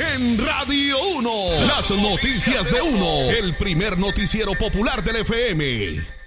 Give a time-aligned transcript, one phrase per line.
[0.00, 1.30] En Radio 1,
[1.66, 6.19] las noticias de 1, el primer noticiero popular del FM.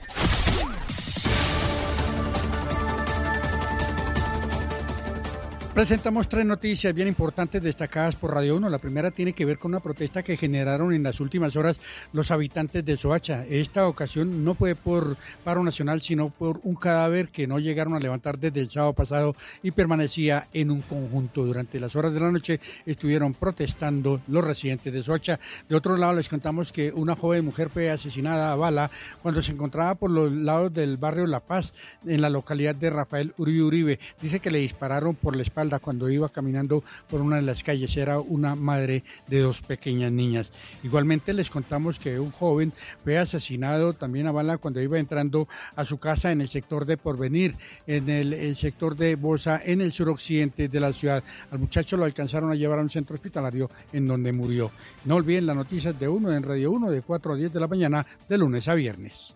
[5.74, 8.70] Presentamos tres noticias bien importantes destacadas por Radio 1.
[8.70, 11.80] La primera tiene que ver con una protesta que generaron en las últimas horas
[12.12, 13.44] los habitantes de Soacha.
[13.50, 18.00] Esta ocasión no fue por paro nacional, sino por un cadáver que no llegaron a
[18.00, 21.44] levantar desde el sábado pasado y permanecía en un conjunto.
[21.44, 25.40] Durante las horas de la noche estuvieron protestando los residentes de Soacha.
[25.68, 28.92] De otro lado, les contamos que una joven mujer fue asesinada a bala
[29.24, 31.74] cuando se encontraba por los lados del barrio La Paz,
[32.06, 34.00] en la localidad de Rafael Uribe Uribe.
[34.22, 35.42] Dice que le dispararon por la
[35.82, 37.96] cuando iba caminando por una de las calles.
[37.98, 40.52] Era una madre de dos pequeñas niñas.
[40.84, 45.86] Igualmente les contamos que un joven fue asesinado también a bala cuando iba entrando a
[45.86, 47.56] su casa en el sector de Porvenir,
[47.88, 51.24] en el, el sector de Bosa, en el suroccidente de la ciudad.
[51.52, 54.72] Al muchacho lo alcanzaron a llevar a un centro hospitalario en donde murió.
[55.06, 57.68] No olviden las noticias de uno en Radio 1 de 4 a 10 de la
[57.68, 59.36] mañana de lunes a viernes.